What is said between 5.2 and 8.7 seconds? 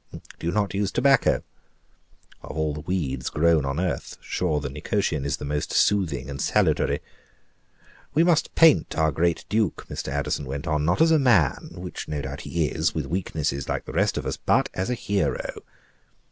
is the most soothing and salutary. We must